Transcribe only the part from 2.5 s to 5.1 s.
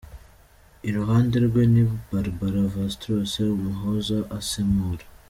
Vastrose Umuhoza asemura.